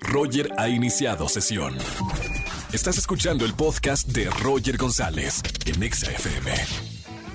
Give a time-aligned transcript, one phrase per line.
[0.00, 1.76] Roger ha iniciado sesión.
[2.72, 6.52] Estás escuchando el podcast de Roger González en Exa FM.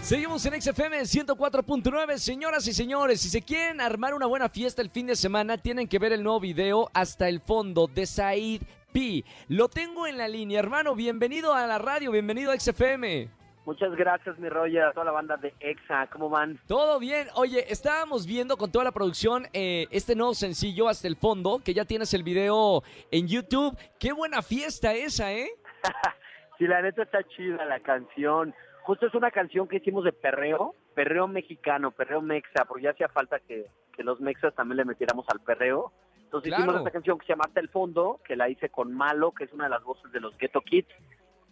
[0.01, 3.21] Seguimos en XFM 104.9, señoras y señores.
[3.21, 6.23] Si se quieren armar una buena fiesta el fin de semana, tienen que ver el
[6.23, 8.61] nuevo video hasta el fondo de Said
[8.91, 9.23] P.
[9.47, 10.93] Lo tengo en la línea, hermano.
[10.93, 13.29] Bienvenido a la radio, bienvenido a XFM.
[13.65, 16.07] Muchas gracias, mi Roger, a toda la banda de EXA.
[16.07, 16.59] ¿Cómo van?
[16.67, 17.27] Todo bien.
[17.35, 21.73] Oye, estábamos viendo con toda la producción eh, este nuevo sencillo hasta el fondo, que
[21.73, 23.77] ya tienes el video en YouTube.
[23.97, 25.49] Qué buena fiesta esa, ¿eh?
[26.57, 28.53] sí, la neta está chida la canción.
[28.81, 33.07] Justo es una canción que hicimos de perreo, perreo mexicano, perreo mexa, porque ya hacía
[33.07, 35.93] falta que, que los mexas también le metiéramos al perreo.
[36.17, 39.31] Entonces hicimos esta canción que se llama Hasta el Fondo, que la hice con Malo,
[39.31, 40.89] que es una de las voces de los Ghetto Kids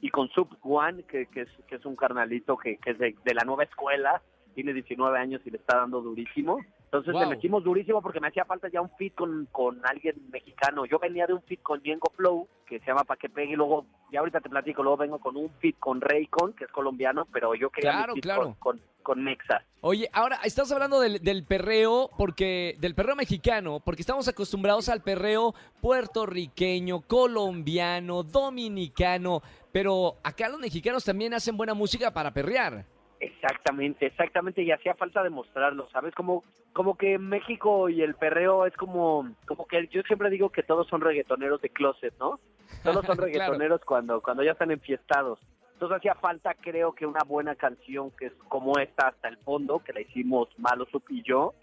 [0.01, 3.15] y con Sub One, que, que, es, que es un carnalito que, que es de,
[3.33, 4.21] la nueva escuela,
[4.55, 6.59] tiene 19 años y le está dando durísimo.
[6.85, 10.85] Entonces le metimos durísimo porque me hacía falta ya un fit con, con alguien mexicano.
[10.85, 13.55] Yo venía de un fit con Yengo Flow, que se llama Pa' que pegue, y
[13.55, 17.27] luego, ya ahorita te platico, luego vengo con un fit con Raycon, que es colombiano,
[17.31, 18.55] pero yo quería claro, fit claro.
[18.59, 19.63] con, con, Mexa.
[19.79, 25.01] Oye, ahora estás hablando del, del, perreo, porque del perreo mexicano, porque estamos acostumbrados al
[25.01, 29.41] perreo puertorriqueño, colombiano, dominicano,
[29.71, 32.85] pero acá los mexicanos también hacen buena música para perrear.
[33.19, 36.13] Exactamente, exactamente, y hacía falta demostrarlo, ¿sabes?
[36.15, 40.63] Como, como que México y el perreo es como, como que yo siempre digo que
[40.63, 42.39] todos son reggaetoneros de closet, ¿no?
[42.83, 45.39] Todos son reggaetoneros cuando, cuando ya están enfiestados.
[45.73, 49.79] Entonces hacía falta, creo que una buena canción que es como esta hasta el fondo,
[49.79, 51.53] que la hicimos Malo Sup y yo,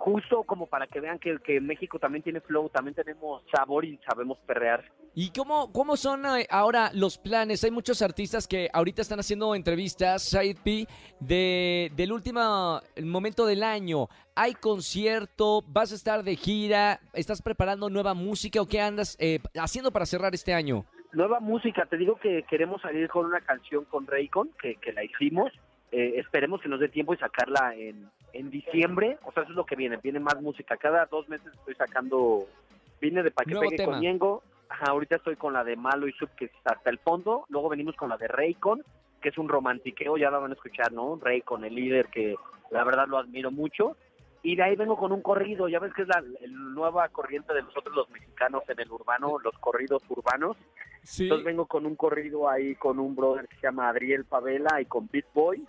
[0.00, 3.98] justo como para que vean que, que México también tiene flow, también tenemos sabor y
[3.98, 4.82] sabemos perrear.
[5.14, 7.62] ¿Y cómo, cómo son eh, ahora los planes?
[7.64, 10.86] Hay muchos artistas que ahorita están haciendo entrevistas, Side P,
[11.20, 14.08] de, del último momento del año.
[14.34, 15.62] ¿Hay concierto?
[15.66, 17.00] ¿Vas a estar de gira?
[17.12, 20.86] ¿Estás preparando nueva música o qué andas eh, haciendo para cerrar este año?
[21.12, 25.04] Nueva música, te digo que queremos salir con una canción con Raycon, que, que la
[25.04, 25.52] hicimos.
[25.92, 29.18] Eh, esperemos que nos dé tiempo y sacarla en, en diciembre.
[29.24, 29.98] O sea, eso es lo que viene.
[30.02, 30.76] Viene más música.
[30.76, 32.46] Cada dos meses estoy sacando.
[33.00, 34.42] Vine de Pa' que pegue con Yengo
[34.80, 37.44] ahorita estoy con la de Malo y Sub, que es hasta el fondo.
[37.48, 38.82] Luego venimos con la de Raycon,
[39.20, 41.18] que es un romantiqueo, ya la van a escuchar, ¿no?
[41.20, 42.36] Raycon, el líder, que
[42.70, 43.96] la verdad lo admiro mucho.
[44.42, 47.62] Y de ahí vengo con un corrido, ya ves que es la, nueva corriente de
[47.62, 50.56] nosotros los mexicanos en el urbano, los corridos urbanos.
[51.18, 54.86] Entonces vengo con un corrido ahí con un brother que se llama Adriel Pavela y
[54.86, 55.66] con Beat Boy.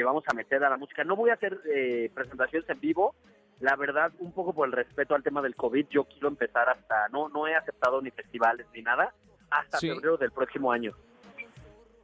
[0.00, 1.04] Le vamos a meter a la música.
[1.04, 3.14] No voy a hacer eh, presentaciones en vivo,
[3.60, 7.08] la verdad, un poco por el respeto al tema del COVID, yo quiero empezar hasta,
[7.10, 9.12] no, no he aceptado ni festivales ni nada,
[9.50, 10.94] hasta febrero del próximo año.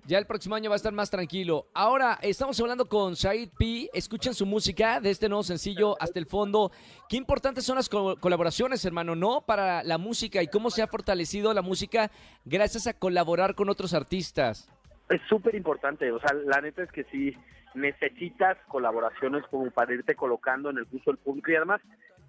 [0.05, 1.69] Ya el próximo año va a estar más tranquilo.
[1.73, 3.89] Ahora, estamos hablando con Said P.
[3.95, 6.71] Escuchen su música de este nuevo sencillo hasta el fondo.
[7.09, 9.41] Qué importantes son las colaboraciones, hermano, ¿no?
[9.41, 12.11] Para la música y cómo se ha fortalecido la música
[12.45, 14.69] gracias a colaborar con otros artistas.
[15.09, 16.11] Es súper importante.
[16.11, 17.37] O sea, la neta es que sí,
[17.75, 21.81] necesitas colaboraciones como para irte colocando en el gusto del público y además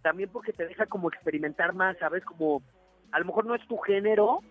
[0.01, 2.23] también porque te deja como experimentar más, ¿sabes?
[2.23, 2.61] Como
[3.11, 4.41] a lo mejor no es tu género,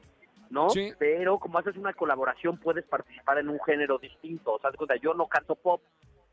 [0.50, 0.68] ¿no?
[0.98, 4.54] Pero como haces una colaboración puedes participar en un género distinto.
[4.54, 5.82] O sea, yo no canto pop,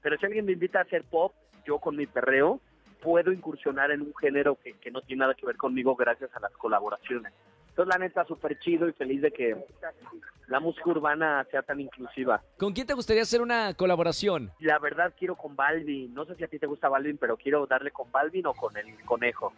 [0.02, 1.34] pero si alguien me invita a hacer pop,
[1.66, 2.60] yo con mi perreo
[3.02, 6.40] puedo incursionar en un género que, que no tiene nada que ver conmigo gracias a
[6.40, 7.34] las colaboraciones.
[7.74, 9.58] Entonces, la neta, súper chido y feliz de que
[10.48, 12.40] la música urbana sea tan inclusiva.
[12.60, 14.52] ¿Con quién te gustaría hacer una colaboración?
[14.60, 16.14] La verdad, quiero con Balvin.
[16.14, 18.78] No sé si a ti te gusta Balvin, pero quiero darle con Balvin o con
[18.78, 19.52] el conejo.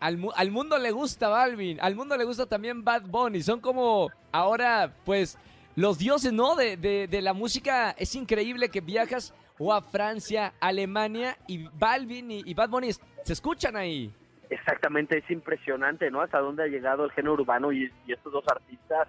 [0.00, 3.42] Al, al mundo le gusta Balvin, al mundo le gusta también Bad Bunny.
[3.42, 5.36] Son como ahora, pues,
[5.76, 6.56] los dioses, ¿no?
[6.56, 7.90] De, de, la música.
[7.98, 13.32] Es increíble que viajas o a Francia, Alemania y Balvin y, y Bad Bunny se
[13.34, 14.10] escuchan ahí.
[14.50, 16.22] Exactamente, es impresionante, ¿no?
[16.22, 19.08] Hasta dónde ha llegado el género urbano y, estos dos artistas.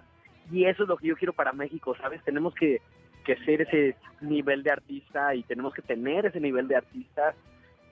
[0.50, 2.22] Y eso es lo que yo quiero para México, ¿sabes?
[2.24, 2.80] Tenemos que,
[3.24, 7.34] que ser ese nivel de artista y tenemos que tener ese nivel de artistas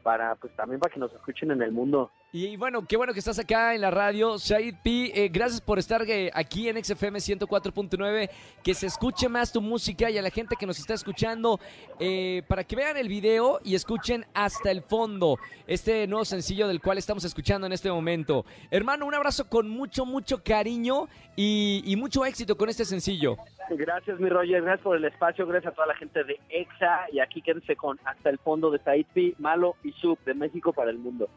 [0.03, 2.11] para, pues también para que nos escuchen en el mundo.
[2.31, 4.39] Y bueno, qué bueno que estás acá en la radio.
[4.39, 8.29] Said P, eh, gracias por estar eh, aquí en XFM 104.9.
[8.63, 11.59] Que se escuche más tu música y a la gente que nos está escuchando
[11.99, 16.83] eh, para que vean el video y escuchen hasta el fondo este nuevo sencillo del
[16.83, 18.45] cual estamos escuchando en este momento.
[18.71, 23.37] Hermano, un abrazo con mucho, mucho cariño y mucho éxito con este sencillo.
[23.71, 24.63] Gracias, mi Roger.
[24.63, 25.47] Gracias por el espacio.
[25.47, 27.07] Gracias a toda la gente de EXA.
[27.13, 30.73] Y aquí quédense con hasta el fondo de Said P, Malo y Sub de México
[30.73, 31.29] para el mundo.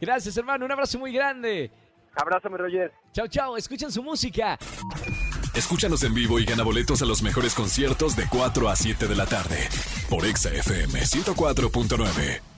[0.00, 0.64] Gracias, hermano.
[0.64, 1.70] Un abrazo muy grande.
[2.14, 2.92] Abrázame, Roger.
[3.12, 3.56] Chao, chao.
[3.56, 4.58] Escuchen su música.
[5.54, 9.16] Escúchanos en vivo y gana boletos a los mejores conciertos de 4 a 7 de
[9.16, 9.68] la tarde
[10.08, 12.57] por Exa FM 104.9.